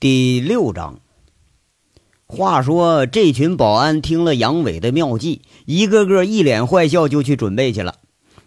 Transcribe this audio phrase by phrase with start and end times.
[0.00, 1.00] 第六章。
[2.24, 7.96] 话说，这群保安听了杨伟的妙计，一个个一脸坏笑，就去准备去了。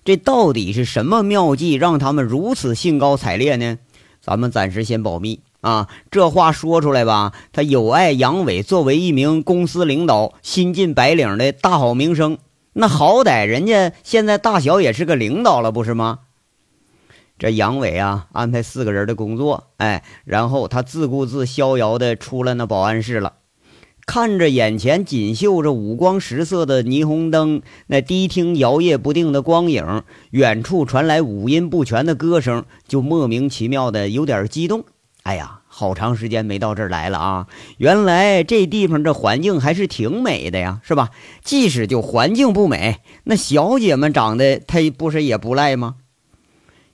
[0.05, 3.79] 这到底是什么妙计，让他们如此兴高采烈呢？
[4.21, 5.89] 咱们暂时先保密啊。
[6.09, 12.37] 这话说出来吧，他有碍杨伟作为一名公司领导、新晋白领的大好名声。
[12.71, 16.19] 那好歹人家现在大小也是个领导了，不是吗？
[17.41, 23.33] 这杨伟啊，安排四个人的工作，哎，然后他自顾自逍遥的出了那保安室了，
[24.05, 34.83] 看着眼前锦绣着五光十色的霓虹灯，那低厅摇曳不定的光影，远处传来五音不全的歌声，就莫名其妙的有点激动。
[35.23, 37.47] 哎呀，好长时间没到这儿来了啊！
[37.79, 41.09] 原来这地方这环境还是挺美的呀，是吧？
[41.43, 45.95] 即使就环境不美，那小姐们长得她不是也不赖吗？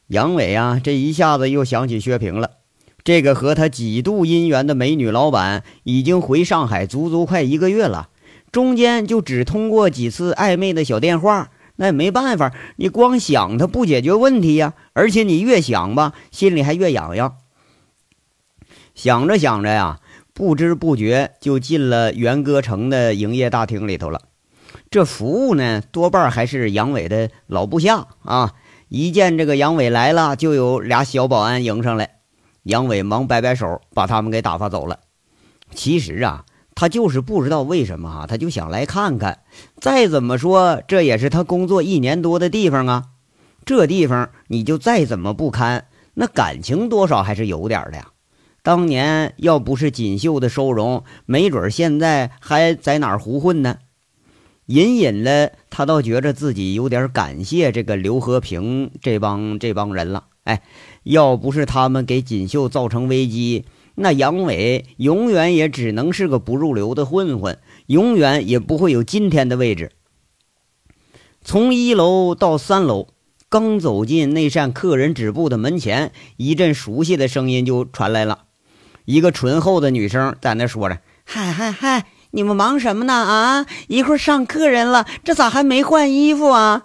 [0.07, 2.52] 杨伟啊，这一下子又想起薛平了。
[3.03, 8.09] 这个和他几度姻缘的美女老板，已经回上海足足快一个月了，
[8.52, 11.50] 中间就只通过几次暧昧的小电话。
[11.75, 14.73] 那也没办法，你光想他不解决问题呀。
[14.94, 17.35] 而且你越想吧，心里还越痒痒。
[18.95, 20.00] 想着想着呀，
[20.33, 24.22] 不知不觉就进了元歌城的营业大厅里头了。
[24.89, 28.53] 这服务呢，多半还是杨伟的老部下啊。
[28.89, 32.19] 一见这个杨伟来了，就有俩小保安迎上来。
[32.63, 34.99] 杨伟忙摆摆手，把他们给打发走了。
[35.73, 39.39] 其实啊，他就是不知道为什么哈，他就想来看看。
[39.81, 43.05] 再怎么说，这也是他工作一年多的地方啊。
[43.66, 48.07] 这地方你就再怎么不堪，那感情多少还是有点的呀。
[48.63, 53.77] 当年要不是锦绣的收容，没准现在还在哪儿胡混呢。
[54.67, 60.25] 隐隐的，他倒觉着自己有点感谢这个刘和平这帮这帮人了。
[60.43, 60.61] 哎，
[61.03, 69.91] 要不是他们给锦绣造成危机，那杨伟永远也只能是个不入流的混混，永远也不会有今天的位置。
[71.41, 73.07] 从一楼到三楼，
[73.47, 78.44] 刚走进那扇客人止步的门前，一阵熟悉的声音就传来了，
[79.06, 82.07] 一个醇厚的女声在那说着：“嗨嗨嗨。”
[82.38, 83.14] 你们忙什么呢？
[83.16, 86.84] 啊，一会儿上客人了，这咋还没换衣服啊？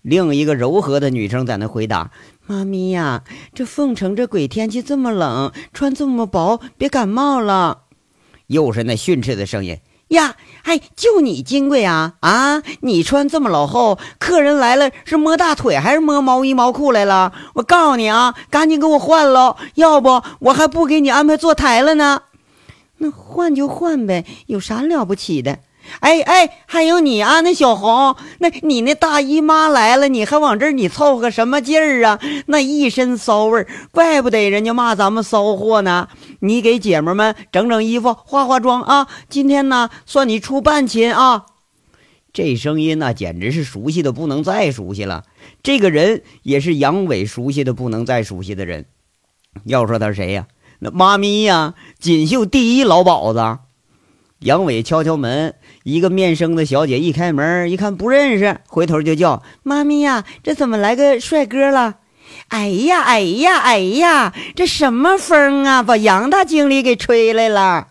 [0.00, 2.10] 另一个柔和的女生在那回答
[2.48, 3.22] ：“妈咪呀，
[3.52, 7.80] 这凤城这鬼天气这么冷，穿这么薄，别感冒了。”
[8.48, 9.78] 又是那训斥的声音
[10.08, 12.14] ：“呀，哎，就你金贵啊？
[12.20, 17.34] 啊，你穿这么老厚，客人来了是摸大腿还是摸毛衣毛裤来了？
[17.56, 22.22] 我告诉你啊，赶紧给我换喽，要不我还不给你安排坐台了呢。”
[23.02, 25.58] 那换就换呗，有啥了不起的？
[25.98, 32.20] 哎哎，还有你啊，那小红，那你那大姨妈来了，你还往这儿你凑合什么劲儿啊？
[32.46, 36.08] 那一身骚味儿，怪不得人家骂咱们骚货呢。
[36.38, 39.08] 你给姐们们整整衣服，化化妆啊！
[39.28, 41.46] 今天呢，算你出半勤啊！
[42.32, 45.24] 这声音那简直是熟悉的不能再熟悉了。
[45.64, 48.86] 这个人也是杨伟熟悉的不能再熟悉的人。
[49.64, 50.46] 要说他是谁呀？
[50.90, 53.58] 妈咪呀，锦绣第一老鸨子。
[54.40, 55.54] 杨伟敲敲门，
[55.84, 61.98] 一个面生的小姐一开门，一看不认识，回头就叫妈咪呀，这怎么来个帅哥了？
[62.48, 67.88] 哎呀，哎呀，哎呀，这什么风啊，把杨大经理给吹来了。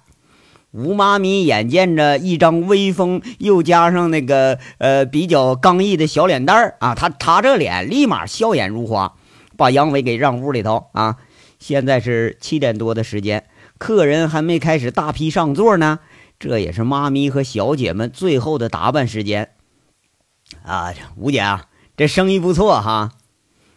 [0.71, 9.13] 吴妈咪眼见着一张威风，又加上那个呃比较刚毅的小脸蛋儿啊，她擦着脸，立马笑眼如花，
[9.55, 11.15] 把杨伟给让屋里头啊。
[11.61, 13.45] 现在是七点多的时间，
[13.77, 15.99] 客人还没开始大批上座呢。
[16.39, 19.51] 这也是妈咪和小姐们最后的打扮时间。
[20.63, 23.11] 啊，吴姐啊，这生意不错哈。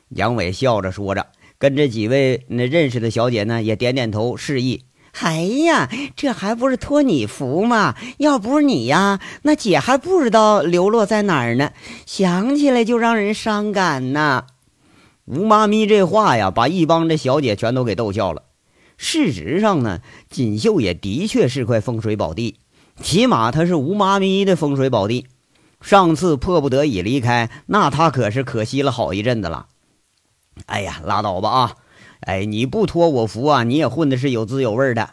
[0.09, 1.27] 杨伟笑着说着，
[1.59, 4.85] 跟这几位那认识的小姐呢也点点头示意。
[5.21, 7.95] 哎呀，这还不是托你福吗？
[8.17, 11.71] 要不是你呀，那姐还不知道流落在哪儿呢。
[12.07, 14.47] 想起来就让人伤感呐。
[15.27, 18.43] 吴妈咪这话呀，把一帮这小姐全都给逗笑了。
[18.97, 22.59] 事实上呢，锦绣也的确是块风水宝地，
[23.01, 25.27] 起码她是吴妈咪的风水宝地。
[25.81, 29.67] 上次迫不得已离开，那她可是可惜了好一阵子了。
[30.67, 31.73] 哎呀，拉倒吧啊！
[32.21, 35.11] 哎，你不托我福啊，你也混的是有滋有味的。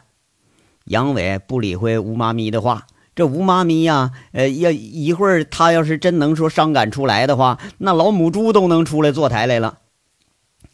[0.84, 9.78] 杨伟不理会吴妈咪的话，这吴妈咪呀，呃，要一会儿她要是真能说伤感出来的话，那老母猪都能出来坐台来了。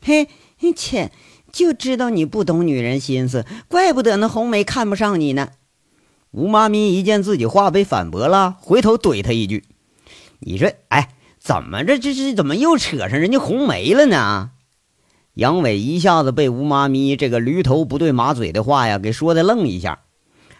[0.02, 0.28] 嘿，
[0.74, 1.10] 切！
[1.50, 5.48] 就知道你不懂女人心思，怪不得那红梅看不上你呢。
[6.30, 9.64] 吴妈咪一见自己话被反驳了，回头怼他一句
[10.40, 11.08] ：“你说，哎，
[11.38, 11.98] 怎么着？
[11.98, 14.50] 这是怎么又扯上人家红梅了呢？”
[15.34, 20.00] 杨伟一下子被吴妈咪这个驴头不对马嘴的话呀给说的愣一下。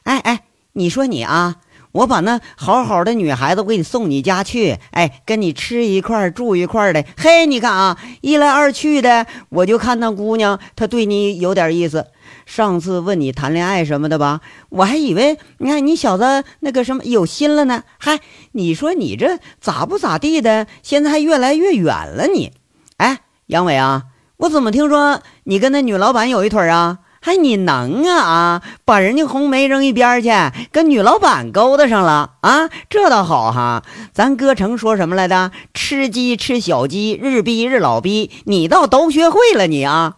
[0.04, 1.56] 哎哎，你说你啊，
[1.98, 7.04] 我把那好好的女孩子给你送你家去，哎，跟你吃一块住一块的。
[7.16, 12.06] 嘿，你看啊，一来二去的，我就看那姑娘她对你有点意思。
[12.46, 17.82] 上次问你谈恋爱什么的吧，我还以为你看你小子那个什么有心了呢。
[17.98, 18.20] 嗨，
[18.52, 22.52] 你说你这咋不咋地的，现在还越来越远了你。
[22.98, 24.04] 哎，杨伟啊。
[24.36, 26.98] 我怎么听说你跟那女老板有一腿啊？
[27.20, 28.62] 还你能啊啊！
[28.84, 30.30] 把人家红梅扔一边去，
[30.70, 32.68] 跟女老板勾搭上了啊？
[32.88, 33.82] 这倒好哈！
[34.12, 35.50] 咱哥成说什么来的？
[35.74, 40.16] 吃鸡吃小鸡，日逼日老逼，你倒都学会了你啊！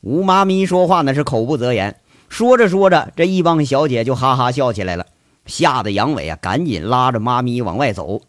[0.00, 5.06] 吴妈咪说话那是口不择言，说着说着，这一帮小姐就哈哈笑起来了，
[5.46, 8.20] 吓得杨伟啊赶紧拉着妈咪往外走。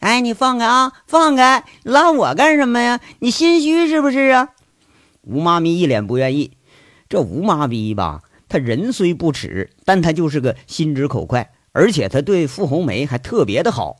[0.00, 0.92] 哎，你放开啊！
[1.06, 3.00] 放开，拉我干什么呀？
[3.18, 4.50] 你心虚是不是啊？
[5.22, 6.52] 吴妈咪一脸不愿意。
[7.08, 13.96] 这吴妈咪吧，他人虽不耻，但他就是个心直口快，而且他对傅红梅还特别的好。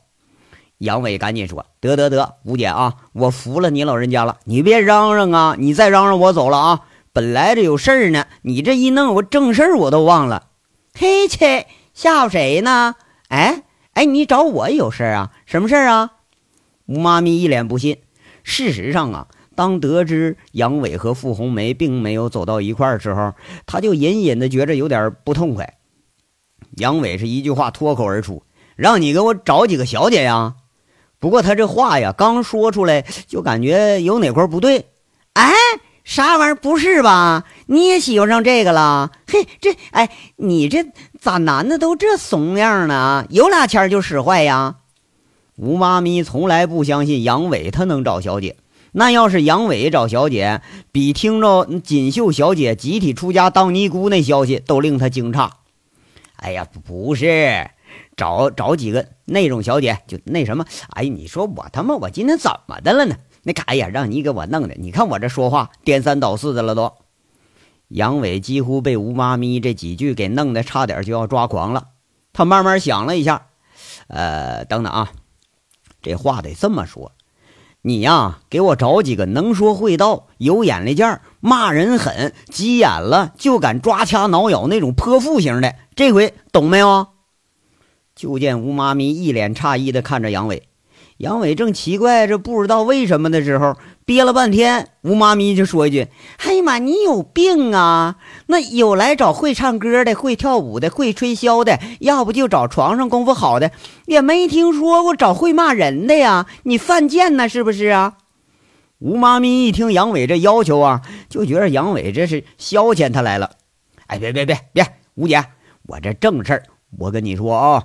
[0.79, 5.57] 杨伟赶紧说：“得得得，吴姐啊，我服了你老人家了，你别嚷嚷啊！
[5.59, 6.83] 你再嚷嚷，我走了啊！
[7.13, 10.49] 本来这有事儿呢，你这一弄，我正事儿我都忘了。
[10.95, 12.95] 嘿切，吓唬谁呢？
[13.29, 13.65] 哎。”
[13.95, 15.33] 哎，你找我有事啊？
[15.45, 16.13] 什么事儿啊？
[16.87, 17.99] 吴妈咪一脸不信。
[18.45, 19.27] 事实上啊，
[19.59, 23.33] 当得知杨伟和傅红梅并没有走到一块儿时候，
[23.67, 25.79] 他就隐隐的觉着有点不痛快。
[26.77, 28.45] 杨伟是一句话脱口而出
[28.77, 30.55] ：“让你给我找几个小姐呀！”
[31.19, 34.87] 不过他这话呀刚说出来，就感觉有哪块儿不对。
[35.33, 35.51] 哎。
[36.05, 36.55] 啥玩意儿？
[36.55, 37.45] 不是吧？
[37.67, 39.11] 你也喜欢上这个了？
[39.27, 40.87] 嘿，这哎，你这
[41.21, 43.27] 咋男的都这怂样呢？
[43.29, 44.77] 有俩钱儿就使坏呀？
[45.57, 48.57] 吴妈咪从来不相信杨伟他能找小姐，
[48.93, 50.63] 那要是杨伟找小姐，
[50.93, 55.51] 比听着锦绣小姐集体出家当尼姑那消息都令他惊诧。
[56.37, 57.71] 哎呀，不是，
[58.17, 60.65] 找找几个那种小姐就那什么？
[60.91, 63.17] 哎，你说我他妈我今天怎么的了呢？
[63.43, 64.75] 那哎呀，让你给我弄的！
[64.79, 66.93] 你看我这说话颠三倒四的了都。
[67.89, 71.89] 杨伟几乎被吴妈咪这几句给弄得差点就要抓狂了。
[72.33, 73.47] 他慢慢想了一下，
[74.09, 75.13] 呃，等等啊，
[76.03, 77.13] 这话得这么说：
[77.83, 85.75] 你呀，给我找几个能说会道、有眼力见骂人狠、急眼了就敢抓掐挠咬那种泼妇型的。
[85.95, 87.07] 这回懂没有？
[88.17, 90.65] 就见吴妈咪一脸诧异的看着杨伟。
[91.19, 93.77] 杨伟正奇怪着不知道为什么的时候，
[94.09, 96.09] 憋了半天，吴妈咪就说一句
[96.43, 98.17] ：“哎呀妈，你有病啊！
[98.47, 103.71] 那有来找会唱歌的、会跳舞的、会吹箫的，要不就找床上功夫好的，
[104.07, 106.47] 也没听说过找会骂人的呀！
[106.63, 108.15] 你犯贱呢是不是啊？”
[108.99, 113.51] 吴妈咪一听杨伟这要求啊，就觉得杨伟这是消遣他来了。
[114.07, 115.45] 哎，别别别别，吴姐，
[115.83, 116.63] 我这正事儿，
[116.99, 117.83] 我跟你说啊。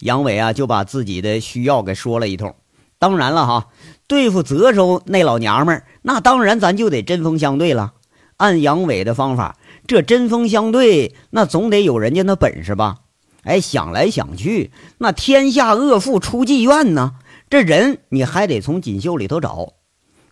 [0.00, 2.56] 杨伟啊，就把自己的需要给说了一通。
[3.04, 3.68] 当然了哈，
[4.08, 7.92] 对付泽州那老娘们儿，那当然咱就得针锋相对了。
[8.38, 13.00] 按杨伟的方法，这针锋相对，那总得有人家那本事吧？
[13.42, 17.16] 哎，想来想去，那天下恶妇出妓院呢，
[17.50, 19.74] 这人你还得从锦绣里头找。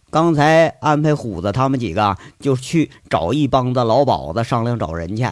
[0.08, 5.26] 刚才安排虎子他们几个就去找一帮子老鸨子商量找人去。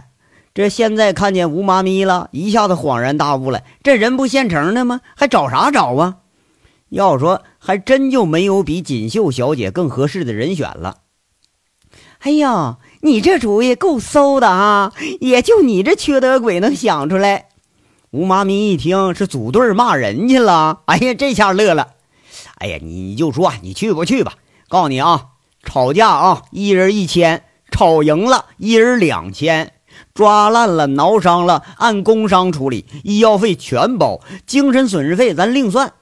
[0.53, 3.63] 这现在看见吴妈咪了，一下子恍然大悟了。
[3.83, 5.01] 这人不现成的吗？
[5.17, 6.17] 还找啥找啊？
[6.91, 10.99] 要说还真就没有比锦绣小姐更合适的人选了。
[12.19, 14.93] 哎呦，你这主意够馊的啊！
[15.21, 17.49] 也就你这缺德鬼能想出来。
[18.11, 21.95] 吴妈咪一听是组队骂人去了，哎呀，这下乐了。
[22.57, 24.35] 哎呀，你就说你去不去吧？
[24.69, 25.29] 告诉你啊，
[25.63, 29.73] 吵架啊，一人一千，吵赢了一人两千。
[30.13, 35.95] 抓烂了、挠伤了，按工伤处理，医药费全包，精神损失费咱另算。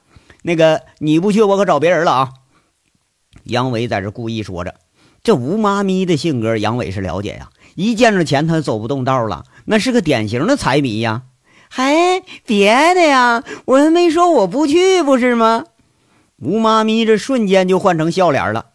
[0.42, 2.30] 那个你不去，我可找别人了啊！
[3.44, 4.74] 杨伟在这故意说着，
[5.22, 7.50] 这吴妈咪的性格，杨伟是了解呀。
[7.74, 11.22] 一见着钱，他走不动道了，那是个典型的财迷呀。
[11.68, 15.64] 还别的呀，我还没说我不去，不是吗？
[16.38, 18.66] 吴妈咪这瞬间就换成笑脸了。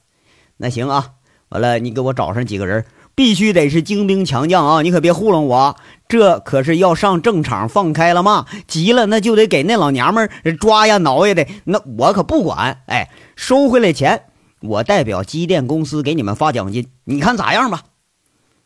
[0.58, 1.12] 那行啊，
[1.50, 2.86] 完了，你给我找上几个人。
[3.16, 4.82] 必须得是精兵强将啊！
[4.82, 5.76] 你可别糊弄我，
[6.08, 10.30] 这可是要上正场放开了骂，急了那就得给那老娘们
[10.60, 12.82] 抓呀挠呀的，那我可不管。
[12.88, 14.24] 哎，收回来钱，
[14.62, 17.84] 我代表机电公司给你们发奖金，你看咋样吧？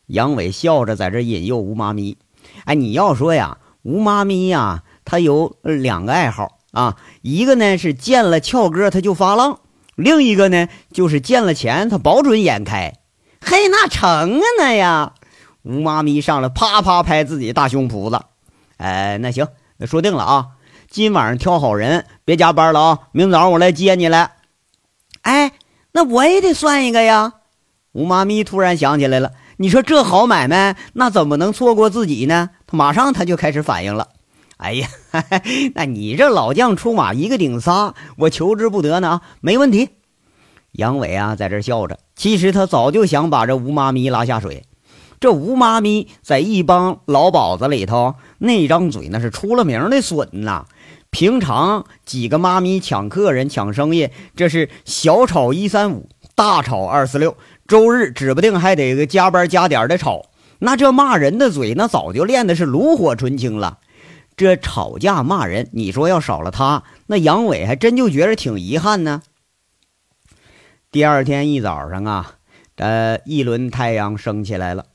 [0.06, 2.16] 杨伟笑着在这引诱吴妈咪。
[2.64, 9.60] 哎，你要说呀，吴妈咪呀，她有两个爱好啊，一个呢是见了俏哥她就发浪，
[9.94, 12.94] 另一个呢，就是见了钱他保准眼开。
[13.40, 15.12] 嘿，那成啊，那呀！
[15.62, 18.20] 吴妈咪上来啪啪拍自己大胸脯子。
[18.78, 20.46] 哎，那行，那说定了啊，
[20.88, 24.32] 今晚上挑好人，别加班了啊，明早我来接你来。
[25.22, 25.52] 哎，
[25.92, 27.34] 那我也得算一个呀。
[27.92, 32.50] 吴妈咪突然想起来了，你说这好买卖，那怎么能错过自己呢？
[32.66, 34.08] 他马上他就开始反应了。
[34.56, 34.88] 哎呀，
[35.74, 39.22] 那你这老将出马一个顶仨，我求之不得呢啊！
[39.40, 39.90] 没问题。
[40.78, 41.98] 杨伟啊，在这笑着。
[42.14, 44.62] 其实他早就想把这吴妈咪拉下水。
[45.18, 50.66] 这吴妈咪在一帮老鸨子里头，那张嘴那是出了名的损呐。
[51.10, 60.26] 平常几个妈咪抢客人、抢生意，这是小炒一三五，大炒二四六，周日指不定还得加班加点的炒。
[60.60, 63.78] 那这骂人的嘴，那早就练的是炉火纯青了。
[64.36, 69.22] 这吵架骂人，你说要少了他，那杨伟还真就觉得挺遗憾呢。
[70.90, 72.36] 第二天一早上啊，
[72.76, 74.86] 呃，一轮太阳升起来了，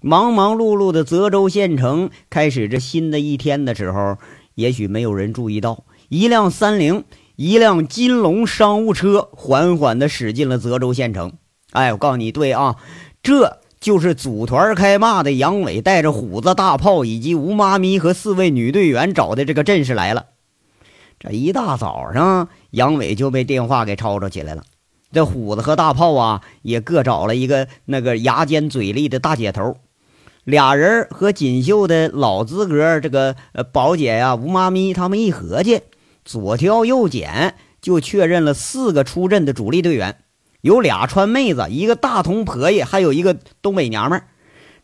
[0.00, 4.16] 忙忙碌碌的泽州县城开始这新的一天的时候，
[4.54, 7.02] 也许没有人注意到，一辆三菱，
[7.34, 11.32] 一辆金龙商务车缓缓的驶进了泽州县城。
[11.72, 12.76] 哎，我告诉你，对啊，
[13.22, 13.58] 这。
[13.80, 20.26] 就是组团开骂的杨伟带着虎子大炮以及吴妈咪和四位女队员找的这个阵势来了。
[21.18, 24.64] 这一大早上，杨伟就被电话给吵吵起来了。
[25.12, 29.76] 这虎子和大炮啊，也各找了一个那个牙尖嘴利的大姐头，
[30.44, 35.80] 俩人和锦绣的老资格这个呃宝姐呀吴妈咪他们一合计，
[36.24, 40.16] 左挑右拣，就确认了四个出阵的主力队员。
[40.60, 44.26] 有俩川妹子，一个大同婆爷，还有一个东北娘们儿。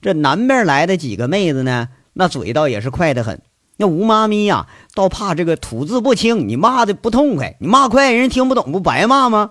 [0.00, 3.42] 这南边来的几个妹子呢，那嘴倒也是快得很。
[3.76, 9.50] 那吴妈咪呀，倒怕这个吐字不清，你骂的不痛快，你骂快人听不懂，不白骂吗？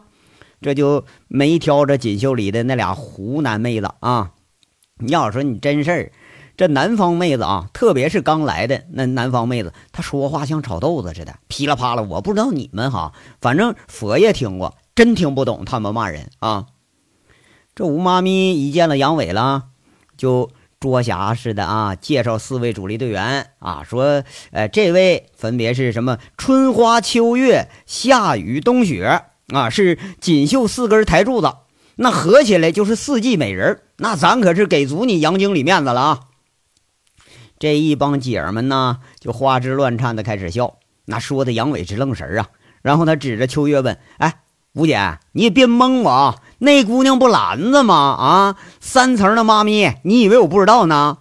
[0.65, 4.31] 这就没挑着锦绣里的那俩湖南妹子啊。
[4.97, 6.11] 你要说你真事儿，
[6.57, 12.01] 这南方妹子啊，特别是刚来的那南方妹子，她说话像炒豆子似的，噼里啪啦。
[12.01, 14.75] 我不知道你们哈，反正佛爷听过。
[14.95, 16.65] 真听不懂他们骂人啊！
[17.75, 19.65] 这吴妈咪一见了杨伟了，
[20.17, 26.17] 就捉侠似的啊，介绍四位主力队员啊，说：“呃，这位分别是什么？
[26.37, 31.53] 春花秋月、夏雨冬雪啊，是锦绣四根台柱子，
[31.95, 33.81] 那合起来就是四季美人。
[33.97, 36.19] 那咱可是给足你杨经理面子了啊！”
[37.59, 42.47] 这一帮姐儿们呢，就花枝乱颤的开始笑，那说的杨伟直愣神啊。
[42.81, 44.39] 然后他指着秋月问：“哎。”
[44.75, 47.95] 吴姐，你也别蒙我啊，那姑娘不篮子吗？
[47.95, 51.19] 啊，三层的妈咪，你以为我不知道呢？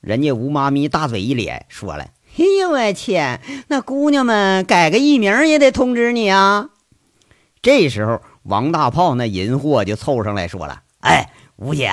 [0.00, 6.70] 人家吴妈咪大嘴一咧，说了：“哎呦我天，那姑娘们改个艺名也得通知你啊。”
[7.62, 11.90] 这时候，王大炮那银货就凑上来说了：“哎，吴姐。”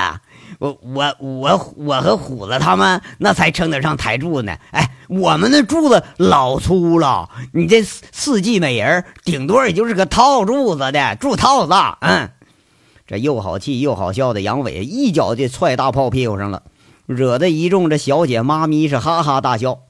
[0.59, 4.57] 我我我我和虎子他们那才称得上台柱呢！
[4.71, 11.74] 哎，我们那柱子老粗了，你这四四季美人顶多也就是个套柱子的柱套子。
[12.00, 12.31] 嗯，
[13.05, 16.63] 这又好气又好笑的杨伟一脚就踹大炮屁股上了，
[17.05, 19.81] 惹得一众这小姐妈咪是哈哈大笑。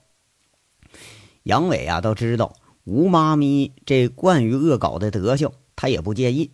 [1.44, 6.52] 杨伟啊，都知道吴妈咪这惯于恶搞的德行，他也不介意。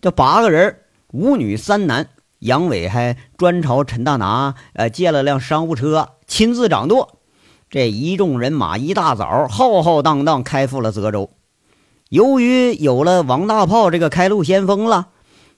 [0.00, 0.78] 这八个人，
[1.12, 2.08] 五女三男。
[2.38, 7.18] 杨伟还专朝陈大拿呃借了辆商务车，亲自掌舵。
[7.68, 11.28] 这一众人马一大早浩浩荡荡开赴了泽州。
[12.08, 15.08] 由于有了王大炮这个开路先锋了，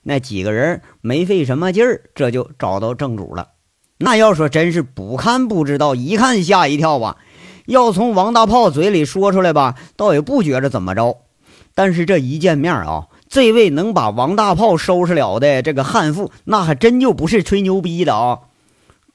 [0.03, 3.51] 那几个人没费什么劲儿，这就找到正主了。
[3.99, 7.17] 那要说真是不看不知道，一看吓一跳啊！
[7.67, 11.22] 要从王大炮嘴里说出来吧，倒也不觉着怎么着。
[11.75, 13.07] 但是这一见面啊。
[13.29, 18.41] 这位能把王大炮收拾了的这个悍妇，那还真就不是吹牛逼的啊！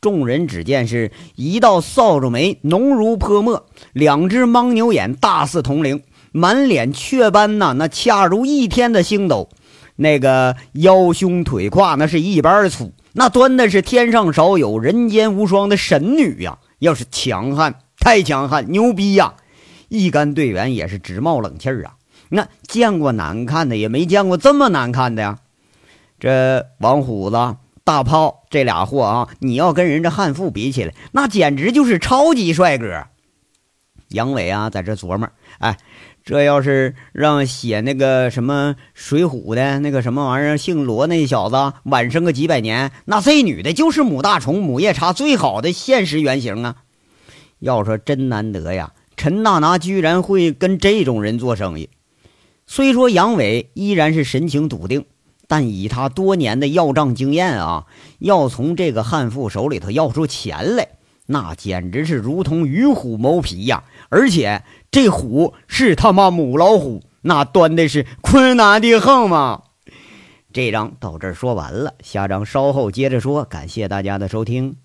[0.02, 9.50] 众人只见是一道扫帚眉浓如泼墨，两只牦牛眼大似铜铃，满脸雀斑呐，那恰如一天的星斗。
[9.96, 16.58] 那个腰胸腿胯那是一般粗，那端的是天上少有人间无双的神女呀！
[16.80, 19.34] 要是强悍，太强悍，牛逼呀！
[19.90, 21.97] 一干队员也是直冒冷气儿啊！
[22.30, 25.40] 那见过难看的，也没见过这么难看的呀！
[26.20, 33.06] 这王虎子、大炮这俩货啊，你要跟人家悍妇比起来，那简直就是超级帅哥。
[34.10, 35.30] 杨伟啊，在这琢磨：
[35.60, 35.78] 哎，
[36.24, 46.78] 这要是让写那个什么《水浒》的那个什么玩意儿，姓罗那小子晚生个几百年，那这女的就是母大虫、母夜叉最好的现实原型啊！
[47.60, 51.90] 要说真难得呀，陈大拿居然会跟这种人做生意。
[52.70, 55.06] 虽说杨伟依然是神情笃定，
[55.48, 57.86] 但以他多年的要账经验啊，
[58.20, 60.90] 要从这个悍妇手里头要出钱来，
[61.28, 63.86] 那简直是如同与虎谋皮呀！
[64.10, 69.64] 而且这虎是他妈母老虎，那端的是困难的很嘛！
[70.52, 73.46] 这章到这儿说完了，下章稍后接着说。
[73.46, 74.76] 感谢大家的收听。